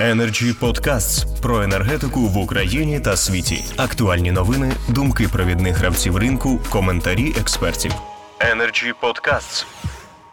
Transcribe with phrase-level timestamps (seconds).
[0.00, 3.64] Energy Podcasts про енергетику в Україні та світі.
[3.76, 7.92] Актуальні новини, думки провідних гравців ринку, коментарі експертів.
[8.38, 9.66] Energy Podcasts.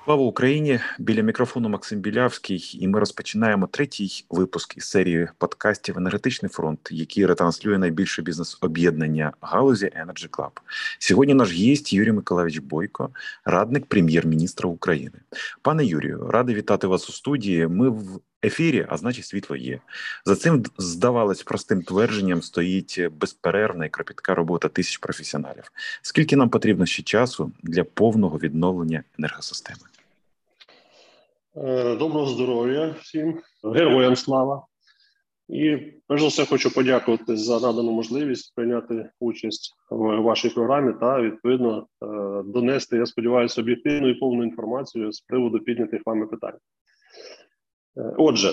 [0.06, 0.80] Слава Україні!
[1.00, 7.26] Біля мікрофону Максим Білявський, і ми розпочинаємо третій випуск із серії подкастів Енергетичний фронт, який
[7.26, 10.52] ретранслює найбільше бізнес-об'єднання галузі Energy Club.
[11.00, 13.10] Сьогодні наш гість Юрій Миколаївич Бойко,
[13.46, 15.18] радник прем'єр-міністра України.
[15.62, 17.68] Пане Юрію, радий вітати вас у студії.
[17.68, 19.80] Ми в ефірі, а значить, світло є.
[20.26, 25.72] За цим здавалось простим твердженням стоїть безперервна і кропітка робота тисяч професіоналів.
[26.02, 29.80] Скільки нам потрібно ще часу для повного відновлення енергосистеми?
[31.56, 34.66] Е, доброго здоров'я всім, героям слава.
[35.50, 41.22] І перш за все хочу подякувати за надану можливість прийняти участь в вашій програмі та
[41.22, 42.08] відповідно е,
[42.46, 46.58] донести, я сподіваюся, об'єктивну і повну інформацію з приводу піднятих вами питань.
[47.98, 48.52] Е, отже,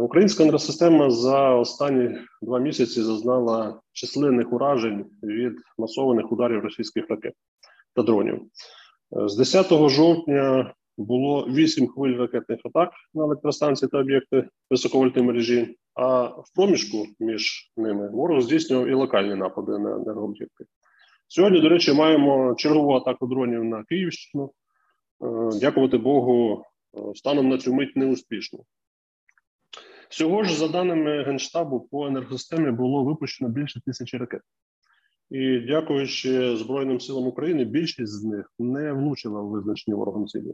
[0.00, 7.34] українська енергосистема за останні два місяці зазнала численних уражень від масованих ударів російських ракет
[7.94, 8.42] та дронів.
[9.10, 15.76] З 10 жовтня було вісім хвиль ракетних атак на електростанції та об'єкти високовольтної мережі.
[15.94, 20.64] А в проміжку між ними ворог здійснював і локальні напади на енергооб'єкти.
[21.28, 24.50] Сьогодні, до речі, маємо чергову атаку дронів на Київщину.
[25.22, 26.69] Е, дякувати Богу, е,
[27.14, 28.58] станом на цю мить неуспішно.
[30.10, 34.40] Всього ж, за даними Генштабу, по енергосистемі було випущено більше тисячі ракет.
[35.30, 40.52] І дякуючи Збройним силам України, більшість з них не влучила в визначені ворогом цілі.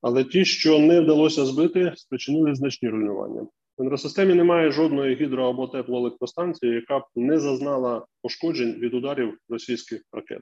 [0.00, 3.42] Але ті, що не вдалося збити, спричинили значні руйнування.
[3.78, 10.02] В енергосистемі немає жодної гідро або теплоелектростанції, яка б не зазнала пошкоджень від ударів російських
[10.12, 10.40] ракет.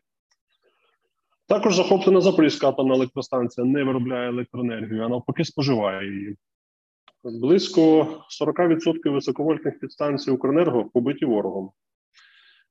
[1.51, 6.37] Також захоплена Запорізька атомна електростанція не виробляє електроенергію, а навпаки, споживає її.
[7.25, 8.07] Близько
[8.43, 11.71] 40% високовольтних підстанцій Укренерго побиті ворогом.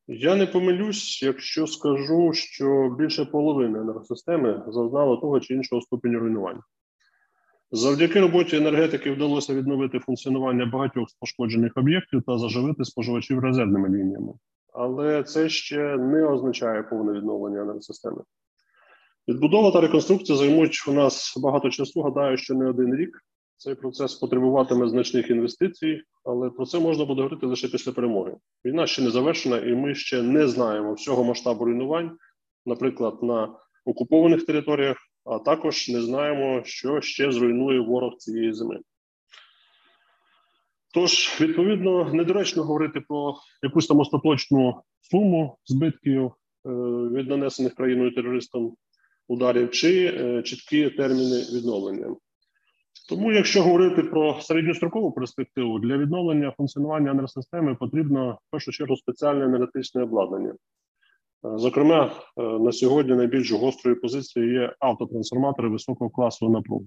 [0.07, 6.61] Я не помилюсь, якщо скажу, що більше половини енергосистеми зазнало того чи іншого ступеню руйнування.
[7.71, 14.33] Завдяки роботі енергетики вдалося відновити функціонування багатьох з пошкоджених об'єктів та заживити споживачів резервними лініями.
[14.73, 18.21] Але це ще не означає повне відновлення енергосистеми.
[19.29, 22.01] Відбудова та реконструкція займуть у нас багато часу.
[22.01, 23.25] Гадаю, що не один рік.
[23.57, 28.35] Цей процес потребуватиме значних інвестицій, але про це можна буде говорити лише після перемоги.
[28.65, 32.11] Війна ще не завершена, і ми ще не знаємо всього масштабу руйнувань,
[32.65, 38.79] наприклад, на окупованих територіях, а також не знаємо, що ще зруйнує ворог цієї зими.
[40.93, 46.31] Тож, відповідно, недоречно говорити про якусь там остаточну суму збитків е,
[47.13, 48.75] від нанесених країною терористам
[49.29, 52.15] ударів чи е, чіткі терміни відновлення.
[53.09, 59.45] Тому, якщо говорити про середньострокову перспективу, для відновлення функціонування енергосистеми потрібно в першу чергу спеціальне
[59.45, 60.49] енергетичне обладнання.
[60.51, 60.55] Е,
[61.55, 66.85] зокрема, е, на сьогодні найбільш гострою позицією є автотрансформатори високого класу напруги.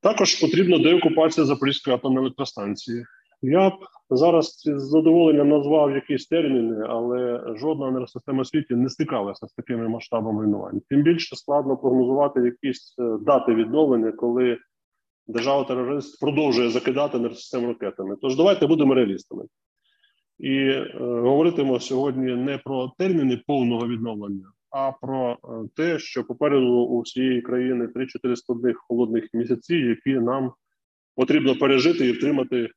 [0.00, 3.04] Також потрібна деокупація Запорізької атомної електростанції.
[3.48, 3.72] Я б
[4.10, 10.42] зараз з задоволенням назвав якісь терміни, але жодна енергосистема світі не стикалася з такими масштабами
[10.42, 10.80] руйнувань.
[10.88, 14.58] Тим більше складно прогнозувати якісь е, дати відновлення, коли
[15.26, 18.16] держава-терорист продовжує закидати енергосистему ракетами.
[18.22, 19.44] Тож давайте будемо реалістами.
[20.38, 25.36] І е, говоритимо сьогодні не про терміни повного відновлення, а про е,
[25.76, 30.52] те, що попереду у всієї країни 3-4 складних холодних місяці, які нам
[31.16, 32.68] потрібно пережити і втримати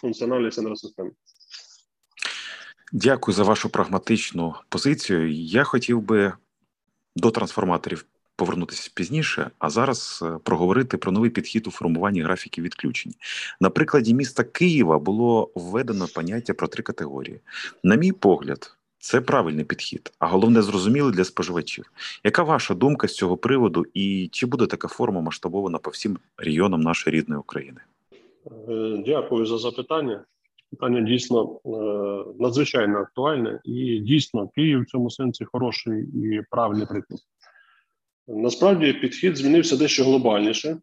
[0.00, 1.10] функціональність енергосистеми.
[2.92, 5.32] Дякую за вашу прагматичну позицію.
[5.32, 6.32] Я хотів би
[7.16, 8.06] до трансформаторів
[8.36, 13.14] повернутися пізніше, а зараз е, проговорити про новий підхід у формуванні графіків відключень.
[13.60, 17.40] На прикладі міста Києва було введено поняття про три категорії.
[17.84, 21.92] На мій погляд, це правильний підхід, а головне зрозуміло для споживачів.
[22.24, 26.80] Яка ваша думка з цього приводу, і чи буде така форма масштабована по всім регіонам
[26.80, 27.80] нашої рідної України?
[28.46, 30.24] Е, дякую за запитання.
[30.70, 31.68] Питання дійсно е,
[32.38, 37.20] надзвичайно актуальне і дійсно Київ в цьому сенсі хороший і правильний приклад.
[38.28, 40.80] Насправді підхід змінився дещо глобальніше,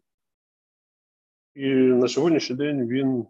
[1.54, 3.24] і на сьогоднішній день він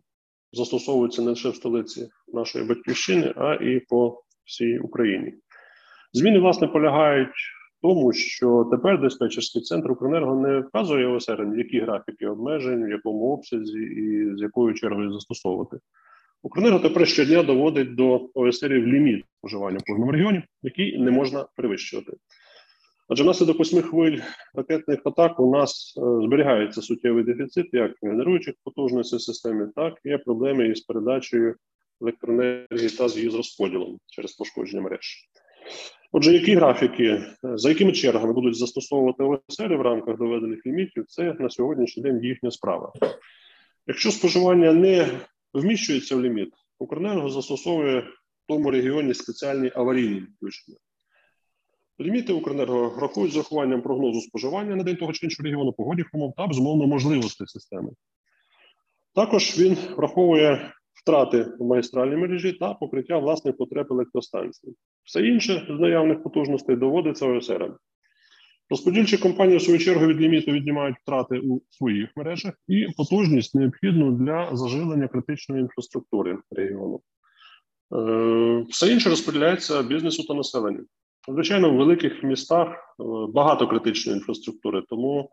[0.52, 5.34] застосовується не лише в столиці нашої батьківщини, а і по всій Україні.
[6.12, 7.34] Зміни, власне, полягають
[7.82, 13.78] тому, що тепер диспетчерський центр Укренерго не вказує ОСР, які графіки обмежень, в якому обсязі
[13.78, 15.78] і з якою чергою застосовувати.
[16.42, 22.12] Укренерго тепер щодня доводить до ОСРів ліміт споживання в кожному регіоні, який не можна перевищувати.
[23.08, 24.18] Адже внаслідок восьми хвиль
[24.54, 30.68] ракетних атак у нас е, зберігається суттєвий дефіцит як генеруючих потужностей системи, так і проблеми
[30.68, 31.56] із передачею
[32.00, 35.28] електроенергії та з її розподілом через пошкодження мереж.
[36.12, 41.50] Отже, які графіки, за якими чергами будуть застосовувати ОСР в рамках доведених лімітів, це на
[41.50, 42.92] сьогоднішній день їхня справа.
[43.86, 45.08] Якщо споживання не
[45.54, 48.04] вміщується в ліміт, Укренерго застосовує в
[48.48, 50.78] тому регіоні спеціальні аварійні відключення.
[52.00, 56.34] Ліміти Укренерго рахують з урахуванням прогнозу споживання на день того чи іншого регіону, погодних умов
[56.36, 57.90] та безумовно можливостей системи.
[59.14, 60.72] Також він враховує
[61.02, 64.74] втрати в магістральній мережі та покриття власних потреб електростанцій.
[65.04, 67.74] Все інше з наявних потужностей доводиться ОСР.
[68.70, 74.12] Розподільчі компанії, в свою чергу, від ліміту віднімають втрати у своїх мережах і потужність необхідну
[74.12, 77.00] для зажилення критичної інфраструктури регіону.
[77.94, 80.84] Е, все інше розподіляється бізнесу та населенню.
[81.28, 83.04] Звичайно, в великих містах е,
[83.34, 85.30] багато критичної інфраструктури, тому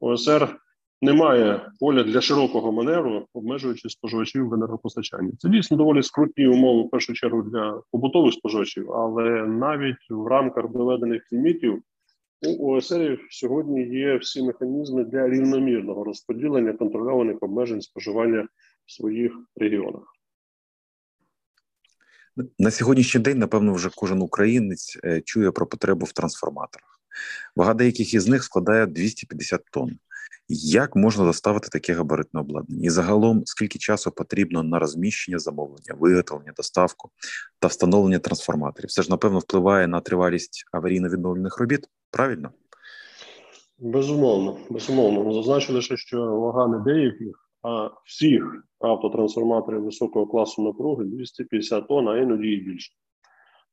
[0.00, 0.56] ОСР
[1.02, 5.32] немає поля для широкого маневру, обмежуючи споживачів в енергопостачанні.
[5.38, 10.70] Це дійсно доволі скрутні умови в першу чергу для побутових споживачів, але навіть в рамках
[10.70, 11.82] доведених лімітів
[12.42, 18.48] у ОСР сьогодні є всі механізми для рівномірного розподілення контрольованих обмежень споживання
[18.86, 20.02] в своїх регіонах.
[22.58, 27.00] На сьогоднішній день, напевно, вже кожен українець е, чує про потребу в трансформаторах.
[27.56, 29.98] Вага деяких із них складає 250 тонн.
[30.48, 32.86] Як можна доставити таке габаритне обладнання?
[32.86, 37.10] І загалом, скільки часу потрібно на розміщення замовлення, виготовлення, доставку
[37.58, 38.90] та встановлення трансформаторів?
[38.90, 42.50] Це ж, напевно, впливає на тривалість аварійно-відновлених робіт, правильно?
[43.78, 45.32] Безумовно, безумовно.
[45.32, 52.18] Зазначу лише, що вага не деяких, а всіх автотрансформаторів високого класу напруги 250 тонн, а
[52.18, 52.92] іноді і більше.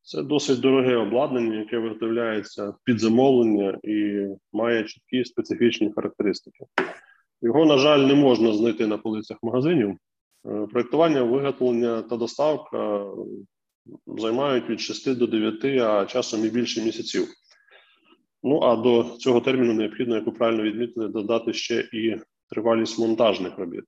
[0.04, 6.66] Це досить дороге обладнання, яке виготовляється під замовлення і має чіткі специфічні характеристики.
[7.42, 9.98] Його, на жаль, не можна знайти на полицях магазинів.
[10.46, 13.06] Е, проєктування, виготовлення та доставка
[14.08, 17.28] займають від 6 до 9, а часом і більше місяців.
[18.44, 22.16] Ну а до цього терміну необхідно, як ви правильно відмітили, додати ще і
[22.50, 23.84] тривалість монтажних робіт.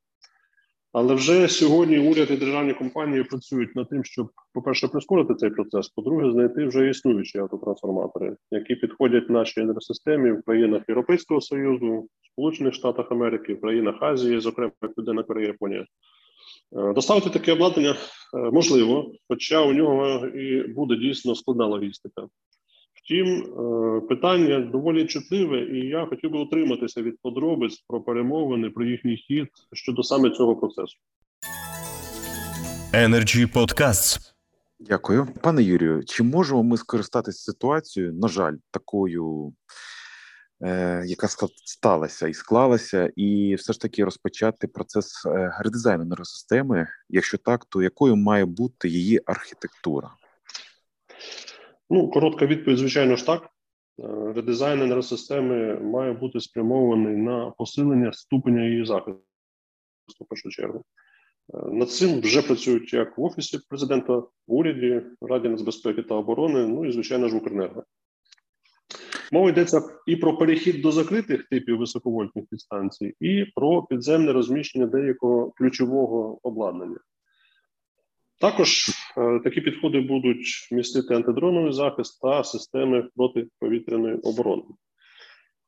[0.97, 5.89] Але вже сьогодні уряд і державні компанії працюють над тим, щоб, по-перше, прискорити цей процес,
[5.89, 13.11] по-друге, знайти вже існуючі автотрансформатори, які підходять нашій енергосистемі в країнах Європейського Союзу, Сполучених Штатах
[13.11, 15.85] Америки, в країнах Азії, зокрема Південна Корея, Японія.
[16.77, 17.95] Е, доставити таке обладнання
[18.33, 22.27] е, можливо, хоча у нього і буде дійсно складна логістика.
[23.05, 28.85] Втім, е, питання доволі чутливе, і я хотів би утриматися від подробиць про перемовини, про
[28.85, 30.97] їхній хід щодо саме цього процесу.
[32.93, 34.19] Energy Podcasts.
[34.79, 36.03] Дякую, пане Юрію.
[36.05, 39.53] Чи можемо ми скористатися ситуацією, на жаль, такою,
[40.61, 41.27] е, яка
[41.65, 46.87] сталася і склалася, і все ж таки розпочати процес е, редизайну енергосистеми?
[47.09, 50.09] Якщо так, то якою має бути її архітектура?
[51.89, 53.49] Ну, коротка відповідь, звичайно ж так.
[53.99, 59.21] Е, редизайн енергосистеми має бути спрямований на посилення ступеня її захисту
[60.19, 60.83] в першу чергу.
[61.53, 66.67] Е, над цим вже працюють як в Офісі президента, в уряді, Раді нацбезпеки та оборони,
[66.67, 67.83] ну і, звичайно ж, в Укренерго.
[69.31, 75.51] Мова йдеться і про перехід до закритих типів високовольтних підстанцій, і про підземне розміщення деякого
[75.51, 76.97] ключового обладнання.
[78.39, 84.63] Також е, такі підходи будуть містити антидроновий захист та системи протиповітряної оборони.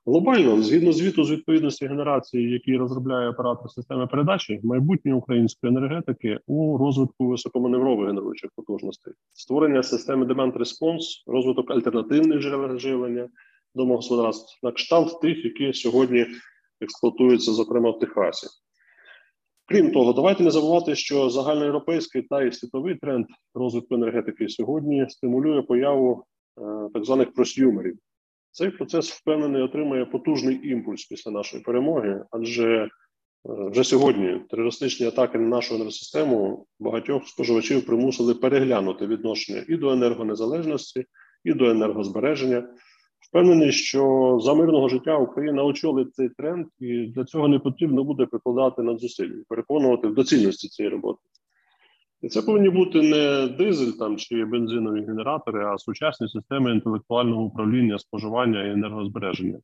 [0.05, 6.77] Глобально, згідно звіту з відповідності генерації, який розробляє оператор системи передачі, майбутнє української енергетики у
[6.77, 13.29] розвитку високоманеврових генеруючих потужностей, створення системи Demand Response, розвиток альтернативних джерел живлення
[13.75, 16.25] домогосподарств на кшталт тих, які сьогодні
[16.81, 18.47] експлуатуються, зокрема в Техасі.
[19.69, 25.61] Крім того, давайте не забувати, що загальноєвропейський та і світовий тренд розвитку енергетики сьогодні стимулює
[25.61, 26.23] появу
[26.57, 27.97] е, так званих просюмерів.
[28.51, 32.89] Цей процес впевнений отримає потужний імпульс після нашої перемоги, адже е,
[33.45, 41.05] вже сьогодні терористичні атаки на нашу енергосистему багатьох споживачів примусили переглянути відношення і до енергонезалежності,
[41.43, 42.69] і до енергозбереження.
[43.29, 48.25] Впевнений, що за мирного життя Україна очолить цей тренд, і для цього не потрібно буде
[48.25, 51.19] прикладати надзусиль, переконувати в доцільності цієї роботи.
[52.21, 57.99] І це повинні бути не дизель там чи бензинові генератори, а сучасні системи інтелектуального управління,
[57.99, 59.59] споживання і енергозбереження,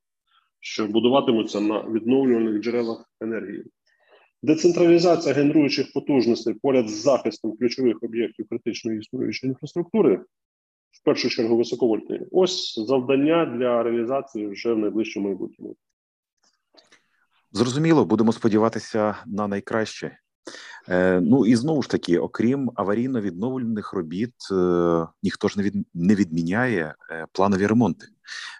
[0.60, 3.64] що будуватимуться на відновлюваних джерелах енергії.
[4.44, 10.22] Децентралізація генеруючих потужностей поряд з захистом ключових об'єктів критичної існуючої інфраструктури
[10.94, 12.22] в першу чергу високовольтні.
[12.32, 15.76] Ось завдання для реалізації вже в найближчому майбутньому.
[17.52, 20.18] Зрозуміло, будемо сподіватися на найкраще.
[20.90, 26.16] Е, ну і знову ж таки, окрім аварійно-відновлених робіт, е, ніхто ж не від не
[26.16, 28.08] відміняє е, планові ремонти,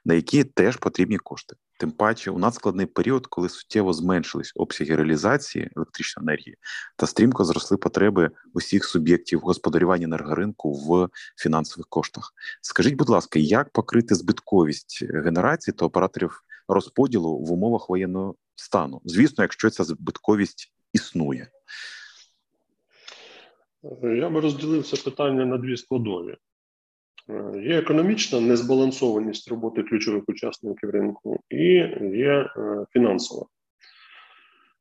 [0.06, 1.56] на які теж потрібні кошти.
[1.80, 6.58] Тим паче, у надскладний період, коли суттєво зменшились обсяги реалізації електричної енергії
[6.98, 12.34] та стрімко зросли потреби усіх суб'єктів господарювання енергоринку в фінансових коштах.
[12.62, 19.02] Скажіть, будь ласка, як покрити збитковість генерації та операторів розподілу в умовах воєнного стану?
[19.06, 21.48] Звісно, якщо ця збитковість існує.
[24.04, 26.36] Я би розділив це питання на дві складові.
[27.30, 31.64] Е, є економічна незбалансованість роботи ключових учасників ринку, і
[32.18, 33.46] є е, фінансова.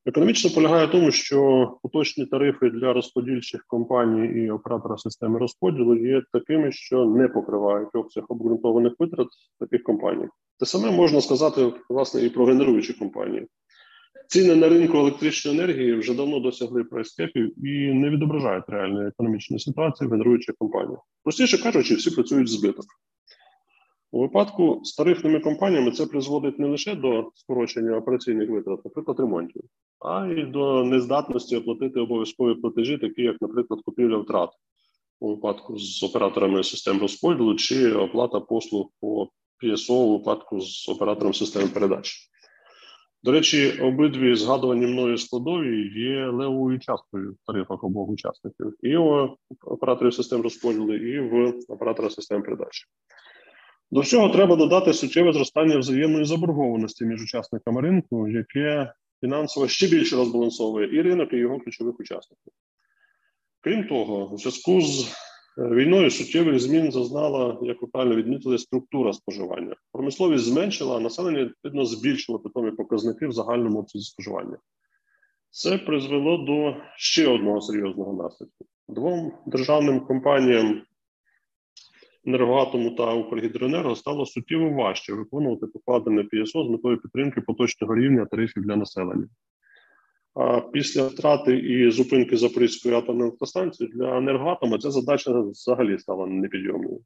[0.07, 6.23] Економічно полягає в тому, що поточні тарифи для розподільчих компаній і оператора системи розподілу є
[6.33, 9.29] такими, що не покривають обсяг обґрунтованих витрат
[9.61, 10.29] таких компаній.
[10.59, 13.47] Те саме можна сказати власне і про генеруючі компанії.
[14.33, 20.09] Ціни на ринку електричної енергії вже давно досягли прайскепів і не відображають реальної економічної ситуації
[20.09, 21.01] в генеруючих компаніях.
[21.23, 22.85] Простіше кажучи, всі працюють збиток.
[24.11, 29.63] У випадку з тарифними компаніями це призводить не лише до скорочення операційних витрат, наприклад, ремонтів,
[30.01, 34.51] а й до нездатності оплатити обов'язкові платежі, такі як, наприклад, купівля втрат
[35.21, 39.29] у випадку з операторами систем розподілу чи оплата послуг по
[39.65, 42.32] PSO у випадку з оператором системи передач.
[43.25, 49.37] До речі, обидві згадувані мною складові є левою часткою в тарифах обох учасників і у
[49.61, 52.85] операторів систем розподілу, і в оператора систем передачі.
[53.91, 60.17] До всього треба додати суттєве зростання взаємної заборгованості між учасниками ринку, яке фінансово ще більше
[60.17, 62.53] розбалансовує і ринок, і його ключових учасників.
[63.61, 65.15] Крім того, в зв'язку з
[65.57, 69.77] війною суттєвих змін зазнала, як ви правильно відмітили, структура споживання.
[69.93, 74.59] Промисловість зменшила, а населення відповідно збільшило питомі показники в загальному обсязі споживання.
[75.51, 78.67] Це призвело до ще одного серйозного наслідку.
[78.89, 80.83] Двом державним компаніям
[82.27, 88.63] енергоатому та Укргідроенерго стало суттєво важче виконувати покладене ПСО з метою підтримки поточного рівня тарифів
[88.63, 89.29] для населення.
[90.35, 97.01] А після втрати і зупинки Запорізької атомної електростанції для енергоатома ця задача взагалі стала непідйомною.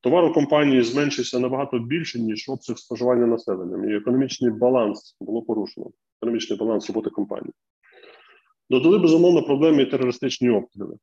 [0.00, 5.90] Товар у компанії зменшився набагато більше, ніж обсяг споживання населенням, і економічний баланс було порушено.
[6.20, 7.52] Економічний баланс роботи компанії.
[8.70, 10.96] Додали безумовно проблеми терористичні обстріли.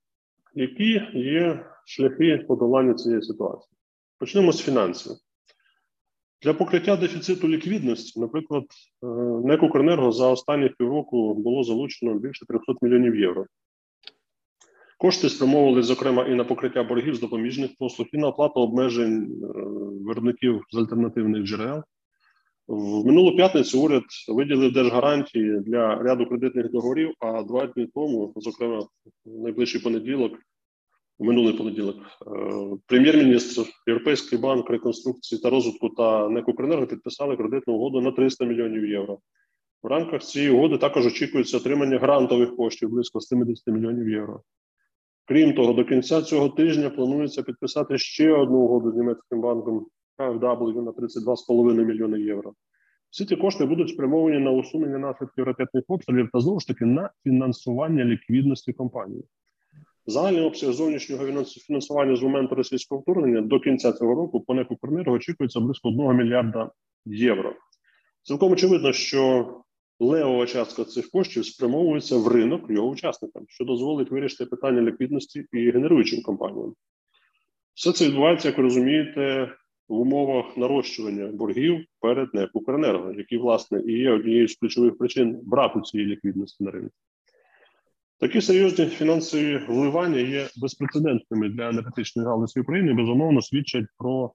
[0.54, 3.78] Які є шляхи подолання цієї ситуації?
[4.20, 5.12] Почнемо з фінансів.
[6.42, 8.64] Для покриття дефіциту ліквідності, наприклад,
[9.04, 9.08] е,
[9.48, 13.46] НЕК «Укренерго» за останні півроку було залучено більше 300 мільйонів євро.
[14.98, 19.48] Кошти спрямовували, зокрема, і на покриття боргів з допоміжних послуг, і на оплату обмежень е,
[20.06, 21.84] виробників з альтернативних джерел.
[22.68, 27.14] В минулу п'ятницю уряд виділив держгарантії для ряду кредитних договорів.
[27.20, 28.80] А два дні тому, зокрема,
[29.26, 30.32] в найближчий понеділок,
[31.20, 31.96] у минулий понеділок.
[31.96, 36.46] Е, прем'єр-міністр, Європейський банк реконструкції та розвитку та НЕК
[36.90, 39.20] підписали кредитну угоду на 300 мільйонів євро.
[39.84, 44.42] В рамках цієї угоди також очікується отримання грантових коштів близько 70 мільйонів євро.
[45.26, 50.82] Крім того, до кінця цього тижня планується підписати ще одну угоду з німецьким банком KfW
[50.82, 52.54] на 32,5 мільйони євро.
[53.10, 57.10] Всі ці кошти будуть спрямовані на усунення наслідків ракетних обстрілів та знову ж таки на
[57.24, 59.24] фінансування ліквідності компанії.
[60.10, 65.60] Загальний обсяг зовнішнього фінансування з моменту російського вторгнення до кінця цього року по неку очікується
[65.60, 66.72] близько 1 мільярда
[67.06, 67.56] євро.
[68.24, 69.54] Цілком очевидно, що
[70.00, 75.72] левова частка цих коштів спрямовується в ринок його учасникам, що дозволить вирішити питання ліквідності і
[75.72, 76.74] генеруючим компаніям.
[77.74, 79.52] Все це відбувається, як ви розумієте,
[79.88, 85.40] в умовах нарощування боргів перед НЕК «Укренерго», які, власне, і є однією з ключових причин
[85.44, 86.96] браку цієї ліквідності на ринку.
[88.20, 92.94] Такі серйозні фінансові вливання є безпрецедентними для енергетичної галузі України.
[92.94, 94.32] Безумовно, свідчать про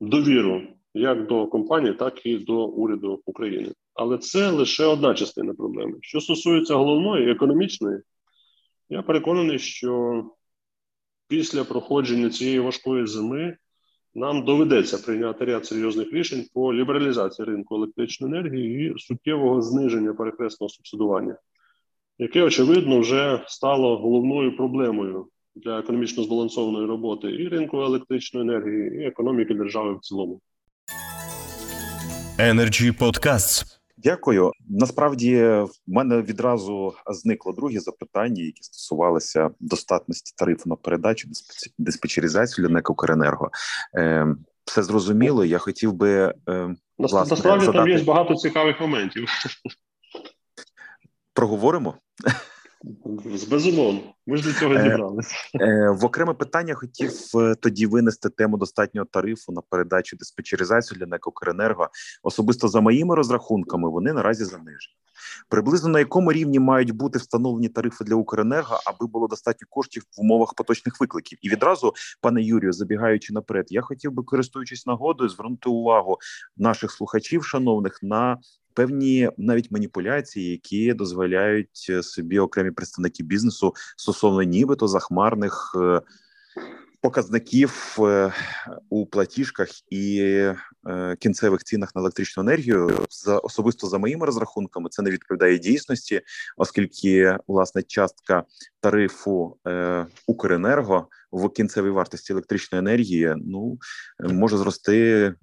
[0.00, 0.62] довіру
[0.94, 3.72] як до компанії, так і до уряду України.
[3.94, 5.98] Але це лише одна частина проблеми.
[6.00, 8.00] Що стосується головної економічної,
[8.88, 10.24] я переконаний, що
[11.28, 13.56] після проходження цієї важкої зими
[14.14, 20.68] нам доведеться прийняти ряд серйозних рішень по лібералізації ринку електричної енергії і суттєвого зниження перехресного
[20.68, 21.36] субсидування
[22.18, 29.06] яке очевидно вже стало головною проблемою для економічно збалансованої роботи і ринку електричної енергії, і
[29.06, 30.40] економіки держави в цілому.
[32.38, 33.64] Energy Podcasts.
[33.96, 34.52] Дякую.
[34.68, 41.28] Насправді в мене відразу зникло друге запитання, які стосувалися достатності тарифу на передачу
[41.78, 43.50] диспетчеризацію для НЕК «Укренерго».
[43.94, 44.26] Е,
[44.64, 45.44] все зрозуміло.
[45.44, 47.78] Я хотів би е, власне, насправді задати...
[47.78, 49.28] там є багато цікавих моментів.
[51.38, 51.94] Проговоримо.
[53.50, 55.34] Безумовно, ми ж до цього е, зібралися.
[55.60, 61.06] Е, в окреме питання хотів е, тоді винести тему достатнього тарифу на передачу диспетчеризацію для
[61.06, 61.88] НЕК «Укренерго».
[62.22, 64.94] Особисто за моїми розрахунками, вони наразі занижені.
[65.48, 70.20] Приблизно на якому рівні мають бути встановлені тарифи для Укренерго, аби було достатньо коштів в
[70.20, 71.38] умовах поточних викликів.
[71.42, 76.18] І відразу, пане Юрію, забігаючи наперед, я хотів би користуючись нагодою, звернути увагу
[76.56, 78.38] наших слухачів, шановних, на
[78.78, 85.76] певні навіть маніпуляції, які дозволяють е, собі окремі представники бізнесу стосовно нібито захмарних.
[85.76, 86.00] Е,
[87.00, 88.32] показників е,
[88.90, 90.44] у платіжках і
[91.18, 96.20] кінцевих цінах на електричну енергію за особисто за моїми розрахунками це не відповідає дійсності,
[96.56, 98.44] оскільки власне частка
[98.80, 99.56] тарифу
[100.26, 103.78] Укренерго в кінцевій вартості електричної енергії ну
[104.20, 105.34] може зрости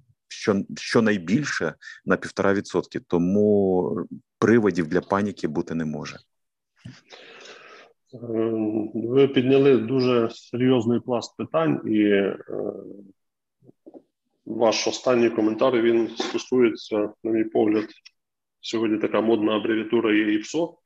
[0.78, 4.06] що найбільше на півтора відсотки, тому
[4.38, 6.16] приводів для паніки бути не може.
[8.14, 12.38] Ем, ви підняли дуже серйозний пласт питань, і е,
[14.46, 17.84] ваш останній коментар він стосується, на мій погляд,
[18.60, 20.78] сьогодні така модна абревіатура є ІПСО.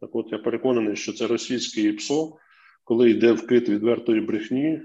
[0.00, 2.36] Так от я переконаний, що це російський ІПСО,
[2.84, 4.80] коли йде вкид відвертої брехні,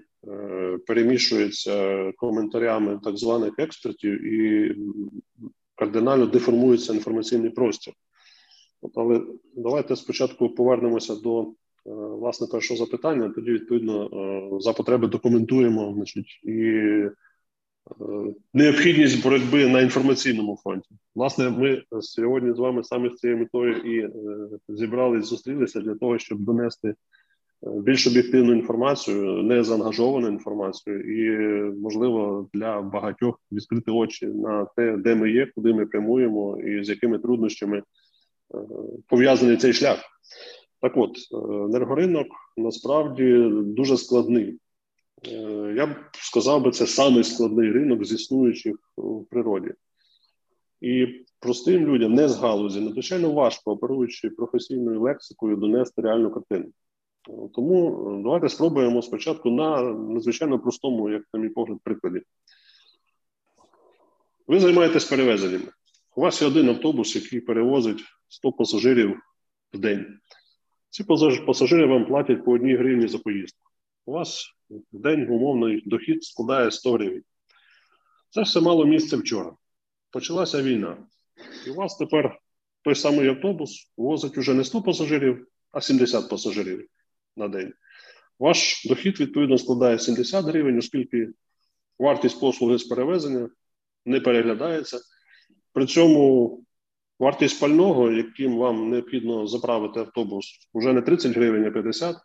[0.87, 4.75] перемішується коментарями так званих експертів і
[5.75, 7.93] кардинально деформується інформаційний простір.
[8.81, 9.21] От, Але
[9.55, 11.47] давайте спочатку повернемося до е,
[11.85, 16.83] власне першого запитання, тоді відповідно е, за потреби документуємо значить, і
[18.53, 20.89] необхідність боротьби на інформаційному фронті.
[21.15, 24.09] Власне, ми сьогодні з вами саме з цією метою і
[24.67, 26.95] зібрались, зустрілися для того, щоб донести
[27.61, 31.29] більш об'єктивну інформацію, не заангажовану інформацію, і
[31.81, 36.89] можливо для багатьох відкрити очі на те, де ми є, куди ми прямуємо, і з
[36.89, 37.83] якими труднощами е,
[39.07, 40.03] пов'язаний цей шлях.
[40.81, 44.59] Так, от е, енергоринок насправді дуже складний.
[45.27, 49.71] Е, я б сказав би, це самий складний ринок з існуючих в природі.
[50.81, 51.07] І
[51.39, 56.65] простим людям не з галузі надзвичайно важко оперуючи професійною лексикою донести реальну картину.
[57.55, 62.21] Тому е, давайте спробуємо спочатку на надзвичайно простому, як на мій погляд, прикладі.
[64.47, 65.67] Ви займаєтесь перевезеннями.
[66.15, 69.19] У вас є один автобус, який перевозить 100 пасажирів
[69.73, 70.19] в день.
[70.89, 71.03] Ці
[71.47, 73.69] пасажири вам платять по одній гривні за поїздку.
[74.05, 77.23] У вас в день умовний дохід складає 100 гривень.
[78.29, 79.53] Це все мало місце вчора.
[80.11, 80.97] Почалася війна.
[81.67, 82.39] І у вас тепер
[82.83, 86.87] той самий автобус возить уже не 100 пасажирів, а 70 пасажирів
[87.37, 87.73] на день.
[88.39, 91.29] Ваш дохід, відповідно, складає 70 гривень, оскільки
[91.99, 93.49] вартість послуги з перевезення
[94.05, 94.99] не переглядається.
[95.73, 96.63] При цьому
[97.19, 102.15] вартість пального, яким вам необхідно заправити автобус, вже не 30 гривень, а 50.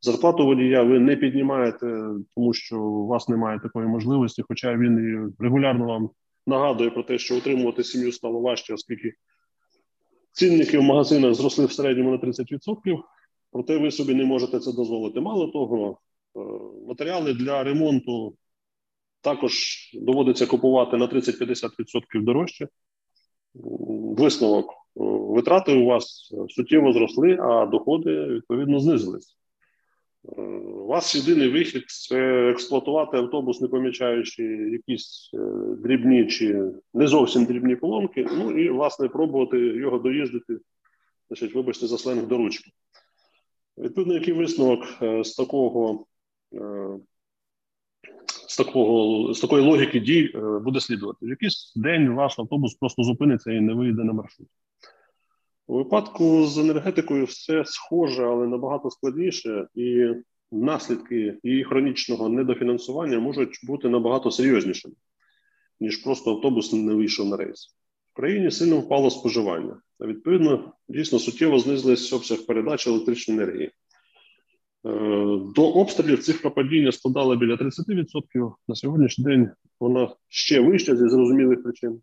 [0.00, 1.86] Зарплату водія ви не піднімаєте,
[2.34, 6.10] тому що у вас немає такої можливості, хоча він регулярно вам
[6.46, 9.12] нагадує про те, що утримувати сім'ю стало важче, оскільки
[10.32, 13.02] цінники в магазинах зросли в середньому на 30%
[13.54, 15.20] проте ви собі не можете це дозволити.
[15.20, 15.98] Мало того,
[16.36, 16.40] е,
[16.88, 18.36] матеріали для ремонту
[19.20, 19.54] також
[19.94, 22.68] доводиться купувати на 30-50% дорожче.
[24.18, 24.74] Висновок е,
[25.34, 29.36] витрати у вас суттєво зросли, а доходи відповідно знизились.
[30.38, 35.30] Е, у вас єдиний вихід це експлуатувати автобус, не помічаючи якісь
[35.78, 38.26] дрібні чи не зовсім дрібні поломки.
[38.32, 40.58] Ну і власне пробувати його доїздити,
[41.28, 42.70] значить, вибачте, за сленг до ручки.
[43.78, 46.06] Відповідно, який висновок е, з такого
[46.54, 46.98] е,
[48.48, 51.26] з такого, з такої логіки дій е, буде слідувати?
[51.26, 54.48] В якийсь день ваш автобус просто зупиниться і не вийде на маршрут.
[55.66, 60.08] У випадку з енергетикою все схоже, але набагато складніше, і
[60.52, 64.94] наслідки її хронічного недофінансування можуть бути набагато серйознішими,
[65.80, 67.76] ніж просто автобус не вийшов на рейс.
[68.12, 73.70] В країні сильно впало споживання, відповідно дійсно суттєво знизились обсяг передачі електричної енергії.
[74.86, 74.90] Е,
[75.54, 78.52] до обстрілів цифра падіння складала біля 30%.
[78.68, 82.00] На сьогоднішній день вона ще вища зі зрозумілих причин.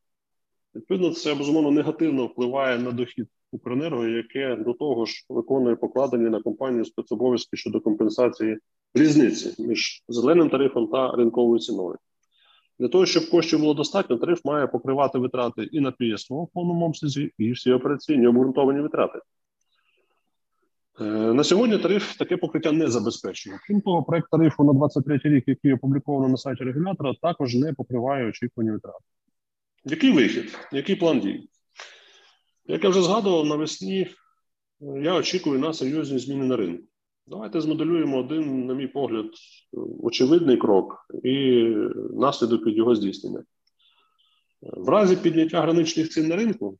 [0.75, 6.41] Відповідно, це безумовно негативно впливає на дохід Укренерго, яке до того ж виконує покладені на
[6.41, 8.57] компанію спецобов'язки щодо компенсації
[8.93, 11.97] різниці між зеленим тарифом та ринковою ціною.
[12.81, 16.85] Для того, щоб коштів було достатньо, тариф має покривати витрати і на ПСО в повному
[16.85, 19.19] обсязі, і всі операційні обґрунтовані витрати.
[21.01, 23.59] Е, на сьогодні тариф таке покриття не забезпечує.
[23.67, 28.29] Крім того, проект тарифу на 23 рік, який опубліковано на сайті регулятора, також не покриває
[28.29, 29.05] очікувані витрати.
[29.85, 30.57] Який вихід?
[30.71, 31.49] Який план дій?
[32.65, 34.01] Як я вже згадував, навесні
[34.81, 36.83] е, я очікую на серйозні зміни на ринку.
[37.31, 39.25] Давайте змоделюємо один, на мій погляд,
[40.03, 41.65] очевидний крок і
[42.13, 43.43] наслідок від його здійснення.
[44.61, 46.77] В разі підняття граничних цін на ринку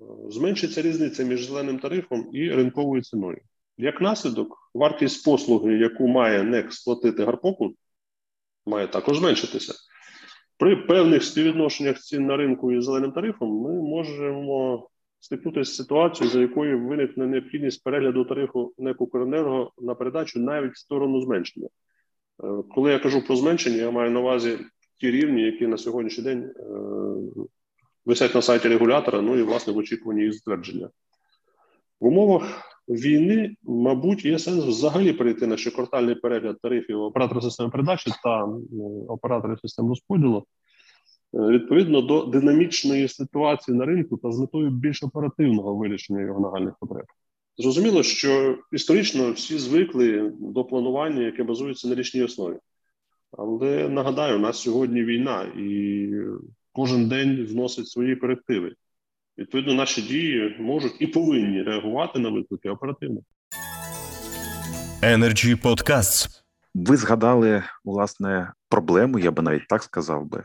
[0.00, 3.40] е, зменшиться різниця між зеленим тарифом і ринковою ціною.
[3.78, 7.74] Як наслідок, вартість послуги, яку має НЕК сплатити Гарпоку,
[8.66, 9.74] має також зменшитися.
[10.58, 14.88] При певних співвідношеннях цін на ринку і зеленим тарифом ми можемо
[15.20, 20.78] стикнутися з ситуацією, за якою виникне необхідність перегляду тарифу НЕК «Укренерго» на передачу навіть в
[20.78, 21.68] сторону зменшення.
[22.44, 24.58] Е, коли я кажу про зменшення, я маю на увазі
[25.00, 26.52] ті рівні, які на сьогоднішній день е,
[28.04, 30.90] висять на сайті регулятора, ну і власне в очікуванні їх затвердження.
[32.00, 38.10] В умовах війни, мабуть, є сенс взагалі перейти на щоквартальний перегляд тарифів оператора системи передачі
[38.22, 40.46] та ну, операторів систем розподілу.
[41.34, 46.74] Е, відповідно до динамічної ситуації на ринку та з метою більш оперативного вирішення його нагальних
[46.80, 47.04] потреб.
[47.58, 52.56] Зрозуміло, що історично всі звикли до планування, яке базується на річній основі.
[53.38, 56.10] Але нагадаю, у нас сьогодні війна, і
[56.72, 58.74] кожен день вносить свої корективи.
[59.38, 63.20] Відповідно, наші дії можуть і повинні реагувати на виклики оперативно.
[65.02, 66.28] Energy Podcasts.
[66.74, 70.44] Ви згадали власне проблему, я би навіть так сказав би,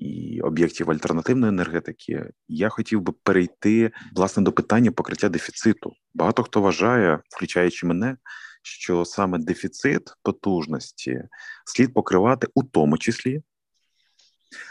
[0.00, 5.92] і об'єктів альтернативної енергетики, я хотів би перейти власне до питання покриття дефіциту.
[6.14, 8.16] Багато хто вважає, включаючи мене,
[8.62, 11.22] що саме дефіцит потужності
[11.64, 13.42] слід покривати у тому числі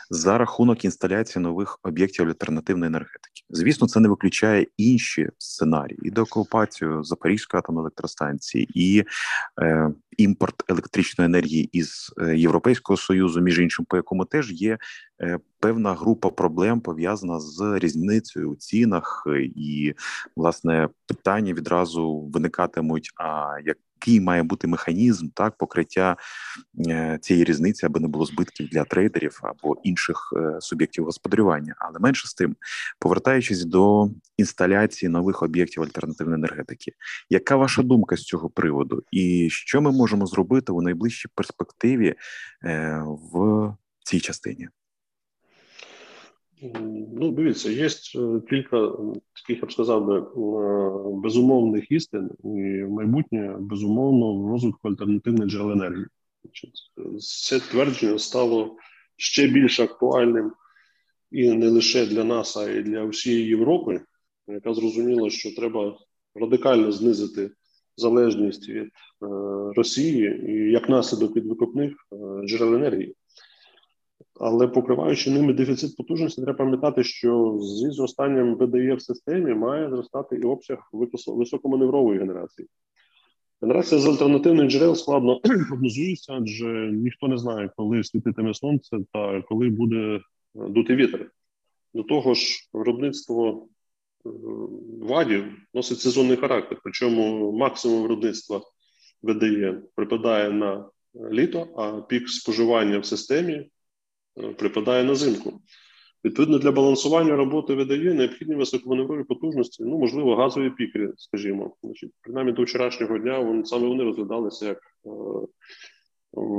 [0.09, 3.43] за рахунок інсталяції нових об'єктів альтернативної енергетики.
[3.49, 9.03] Звісно, це не виключає інші сценарії і деокупацію Запорізької атомної електростанції, і
[9.61, 14.77] е, імпорт електричної енергії із е, Європейського союзу, між іншим, по якому теж є
[15.21, 19.93] е, певна група проблем пов'язана з різницею у цінах, і
[20.35, 26.17] власне питання відразу виникатимуть: а як який має бути механізм так покриття
[26.87, 29.98] е, цієї різниці, аби не було збитків для трейдерів або інших
[30.37, 31.75] е, суб'єктів господарювання.
[31.79, 32.55] Але менше з тим,
[32.99, 36.91] повертаючись до інсталяції нових об'єктів альтернативної енергетики,
[37.29, 42.15] яка ваша думка з цього приводу, і що ми можемо зробити у найближчій перспективі
[42.63, 44.67] е, в цій частині?
[47.13, 48.91] Ну, дивіться, є е, кілька
[49.33, 50.21] таких, я б сказав би,
[51.21, 56.05] безумовних істин, і майбутнє безумовно в розвитку альтернативних джерел енергії.
[57.19, 58.77] Це твердження стало
[59.19, 60.51] ще більш актуальним
[61.31, 64.01] і не лише для нас, а й для всієї Європи,
[64.47, 65.97] яка зрозуміла, що треба
[66.35, 67.51] радикально знизити
[67.97, 68.89] залежність від е,
[69.75, 71.93] Росії і як наслідок від викопних
[72.45, 73.15] джерел енергії.
[74.39, 80.35] Але покриваючи ними дефіцит потужності, треба пам'ятати, що зі зростанням ВДЄ в системі має зростати
[80.35, 80.89] і обсяг
[81.27, 82.67] високоманеврової генерації.
[83.61, 89.69] Генерація з альтернативних джерел складно прогнозується, адже ніхто не знає, коли світитиме сонце та коли
[89.69, 90.21] буде
[90.55, 91.31] дути вітер.
[91.93, 93.67] До того ж, виробництво
[94.25, 94.29] е,
[95.01, 95.43] вадів
[95.73, 98.61] носить сезонний характер, причому максимум виробництва
[99.23, 100.89] ВДЄ припадає на
[101.31, 103.69] літо, а пік споживання в системі
[104.57, 105.61] припадає на зимку.
[106.25, 111.75] Відповідно, для балансування роботи видає необхідні високоманеврові потужності, ну, можливо, газові піки, скажімо.
[111.83, 115.09] Значить, Принаймні до вчорашнього дня вони, саме вони розглядалися як е,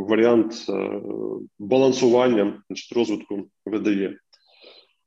[0.08, 1.00] варіант е,
[1.58, 4.18] балансування значить, розвитку видає.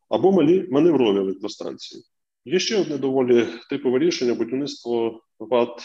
[0.10, 2.04] Або малі маневрові електростанції.
[2.46, 5.82] Є ще одне доволі типове рішення будівництво ват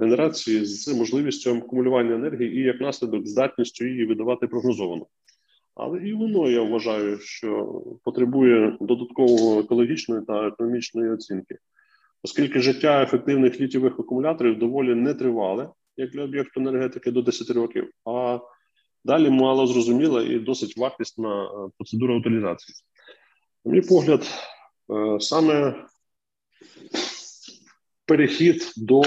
[0.00, 5.06] генерації з можливістю акумулювання енергії і як наслідок здатністю її видавати прогнозовано.
[5.74, 11.58] Але і воно я вважаю, що потребує додаткового екологічної та економічної оцінки,
[12.22, 18.38] оскільки життя ефективних літівих акумуляторів доволі нетривале, як для об'єкту енергетики до 10 років, а
[19.04, 22.74] далі мало зрозуміла і досить вартісна е, процедура утилізації.
[23.64, 24.22] На мій погляд,
[24.90, 25.84] е, саме
[28.06, 29.02] перехід до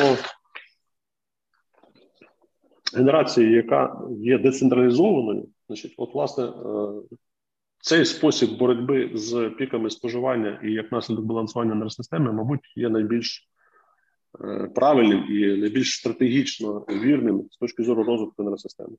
[2.97, 5.47] генерації, яка є децентралізованою.
[5.67, 6.51] Значить, от, власне, е,
[7.77, 13.49] цей спосіб боротьби з піками споживання і як наслідок балансування енергосистеми, мабуть, є найбільш
[14.45, 18.95] е, правильним і найбільш стратегічно вірним з точки зору розвитку енергосистеми.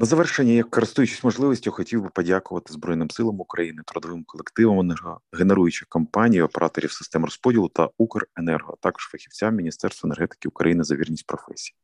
[0.00, 6.42] На завершення, як користуючись можливістю, хотів би подякувати Збройним силам України, трудовим колективам енергогенеруючих компаній,
[6.42, 11.76] операторів систем розподілу та Укренерго, а також фахівцям Міністерства енергетики України за вірність професії.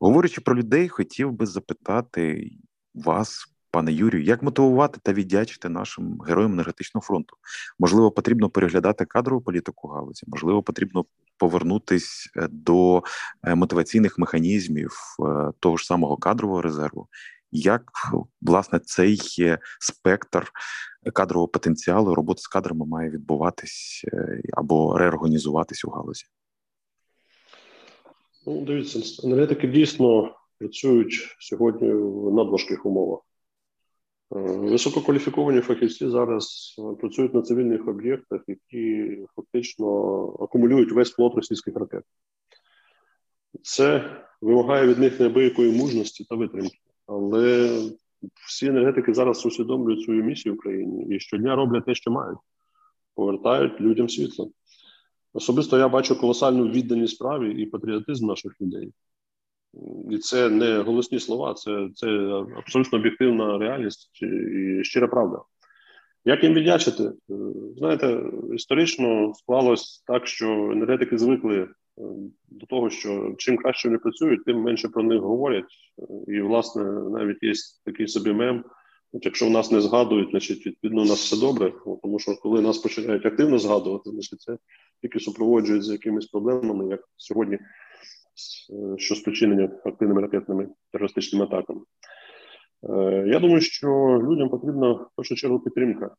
[0.00, 2.50] Говорячи про людей, хотів би запитати
[2.94, 7.36] вас, пане Юрію, як мотивувати та віддячити нашим героям енергетичного фронту?
[7.78, 11.04] Можливо, потрібно переглядати кадрову політику галузі, можливо, потрібно
[11.38, 13.02] повернутись е, до
[13.44, 17.08] е, мотиваційних механізмів е, того ж самого кадрового резерву.
[17.52, 17.82] Як
[18.42, 19.18] власне цей
[19.80, 20.52] спектр
[21.14, 24.04] кадрового потенціалу роботи з кадрами має відбуватись
[24.52, 26.24] або реорганізуватись у галузі?
[28.46, 33.20] Ну, дивіться, енергетики дійсно працюють сьогодні в надважких умовах.
[34.36, 39.86] Е, висококваліфіковані фахівці зараз працюють на цивільних об'єктах, які фактично
[40.40, 42.02] акумулюють весь флот російських ракет.
[43.62, 46.78] Це вимагає від них неабиякої мужності та витримки.
[47.06, 47.80] Але
[48.48, 52.38] всі енергетики зараз усвідомлюють свою місію в Україні і щодня роблять те, що мають,
[53.14, 54.50] повертають людям світло.
[55.32, 58.92] Особисто я бачу колосальну відданість справі і патріотизм наших людей.
[60.10, 62.06] І це не голосні слова, це це
[62.56, 65.42] абсолютно об'єктивна реальність і щира правда.
[66.24, 67.02] Як їм віддячити?
[67.02, 67.12] Е,
[67.76, 68.22] знаєте,
[68.54, 71.68] історично склалось так, що енергетики звикли е,
[72.48, 75.64] до того, що чим краще вони працюють, тим менше про них говорять.
[76.26, 77.52] І, власне, навіть є
[77.84, 78.64] такий собі мем.
[79.12, 81.72] Якщо в нас не згадують, значить відповідно у нас все добре.
[82.02, 84.58] Тому що коли нас починають активно згадувати, значить це
[85.02, 87.58] тільки супроводжують з якимись проблемами, як сьогодні
[88.96, 91.80] що спричинені активними ракетними терористичними атаками.
[92.82, 93.88] Е, я думаю, що
[94.30, 96.14] людям потрібна в першу чергу підтримка,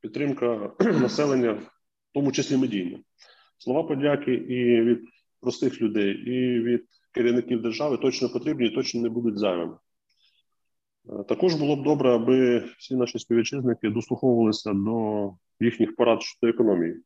[0.00, 1.68] підтримка населення, в
[2.14, 2.98] тому числі медійна.
[3.58, 5.00] Слова подяки і від
[5.40, 9.76] простих людей, і від керівників держави точно потрібні і точно не будуть зайвими.
[11.08, 16.96] Е, також було б добре, аби всі наші співвітчизники дослуховувалися до їхніх порад щодо економії.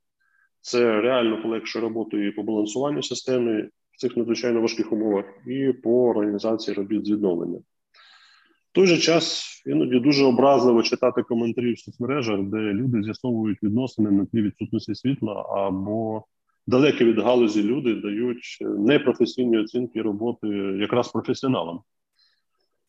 [0.60, 6.08] Це реально полегшує роботу і по балансуванню системи, в цих надзвичайно важких умовах, і по
[6.08, 7.58] організації робіт з відновлення.
[7.58, 14.10] В той же час іноді дуже образливо читати коментарі в соцмережах, де люди з'ясовують відносини
[14.10, 16.24] на тлі відсутності світла або
[16.66, 20.48] далекі від галузі люди дають непрофесійні оцінки роботи
[20.80, 21.80] якраз професіоналам.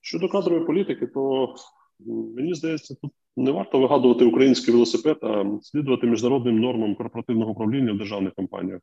[0.01, 1.55] Щодо кадрової політики, то
[2.35, 7.97] мені здається, тут не варто вигадувати український велосипед, а слідувати міжнародним нормам корпоративного управління в
[7.97, 8.81] державних компаніях.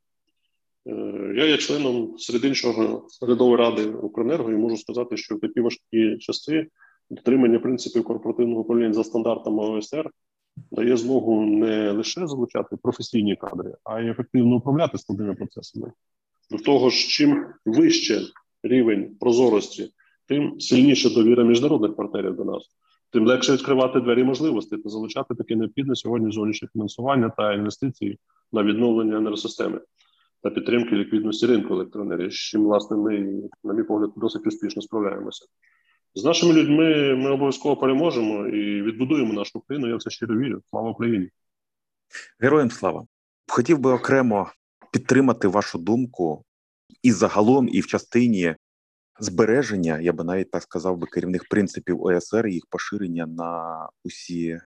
[0.86, 5.60] Е, я є членом серед іншого наглядової ради Укренерго і можу сказати, що в такі
[5.60, 6.66] важкі часи
[7.10, 10.10] дотримання принципів корпоративного управління за стандартами ОСР
[10.70, 15.92] дає змогу не лише залучати професійні кадри, а й ефективно управляти складними процесами.
[16.50, 18.20] До того ж, чим вище
[18.62, 19.90] рівень прозорості,
[20.28, 22.62] тим сильніша довіра міжнародних партнерів до нас,
[23.10, 28.18] тим легше відкривати двері можливостей та залучати таке необхідне сьогодні зовнішнє фінансування та інвестиції
[28.52, 29.80] на відновлення енергосистеми
[30.42, 35.46] та підтримки ліквідності ринку електроенергії, з чим, власне, ми, на мій погляд, досить успішно справляємося.
[36.14, 39.88] З нашими людьми ми обов'язково переможемо і відбудуємо нашу країну.
[39.88, 40.62] Я в це щиро вірю.
[40.70, 41.28] Слава Україні!
[42.40, 43.06] Героям слава!
[43.48, 44.50] Хотів би окремо
[44.92, 46.44] підтримати вашу думку
[47.02, 48.54] і загалом, і в частині
[49.20, 54.60] збереження, я би навіть так сказав би, керівних принципів ОСР і їх поширення на усі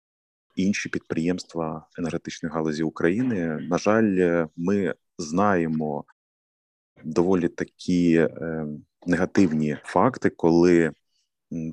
[0.55, 3.67] інші підприємства енергетичної галузі України.
[3.69, 6.05] На жаль, ми знаємо
[7.03, 8.67] доволі такі е,
[9.05, 10.91] негативні факти, коли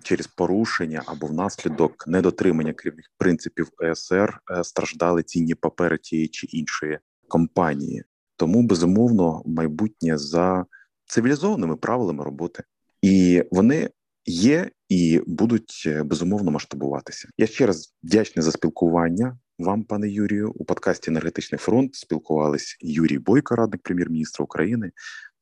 [0.02, 6.98] через порушення або внаслідок недотримання керівних принципів ЕСР е, страждали цінні папери тієї чи іншої
[7.28, 8.04] компанії.
[8.36, 10.64] Тому безумовно майбутнє за
[11.06, 12.62] цивілізованими правилами роботи,
[13.02, 13.90] і вони
[14.26, 17.28] є і будуть е, безумовно масштабуватися.
[17.38, 20.52] Я ще раз вдячний за спілкування вам, пане Юрію.
[20.54, 24.90] У подкасті Енергетичний фронт спілкувались Юрій Бойко, радник прем'єр-міністра України,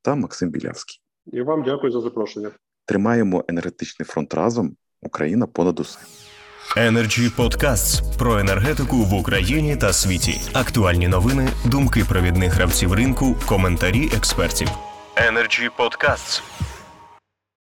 [0.02, 1.00] та Максим Білявський.
[1.32, 2.50] І вам дякую за запрошення.
[2.84, 4.76] Тримаємо енергетичний фронт разом.
[5.02, 5.98] Україна понад усе.
[6.76, 10.40] Energy Podcasts про енергетику в Україні та світі.
[10.52, 14.68] Актуальні новини, думки провідних гравців ринку, коментарі експертів.
[15.16, 16.42] Energy Podcasts.